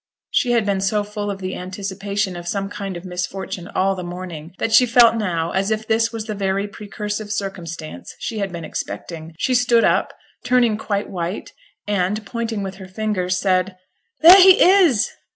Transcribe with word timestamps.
She 0.31 0.53
had 0.53 0.65
been 0.65 0.81
so 0.81 1.03
full 1.03 1.29
of 1.29 1.41
the 1.41 1.55
anticipation 1.55 2.35
of 2.35 2.47
some 2.47 2.71
kind 2.71 2.97
of 2.97 3.05
misfortune 3.05 3.67
all 3.67 3.93
the 3.93 4.01
morning 4.03 4.55
that 4.57 4.73
she 4.73 4.87
felt 4.87 5.13
now 5.15 5.51
as 5.51 5.69
if 5.69 5.85
this 5.87 6.11
was 6.11 6.25
the 6.25 6.33
very 6.33 6.67
precursive 6.67 7.31
circumstance 7.31 8.15
she 8.17 8.39
had 8.39 8.51
been 8.51 8.65
expecting; 8.65 9.35
she 9.37 9.53
stood 9.53 9.83
up, 9.83 10.11
turning 10.43 10.75
quite 10.75 11.07
white, 11.11 11.53
and, 11.87 12.25
pointing 12.25 12.63
with 12.63 12.77
her 12.77 12.87
finger, 12.87 13.29
said, 13.29 13.77
'There 14.21 14.41
he 14.41 14.63
is!' 14.63 15.11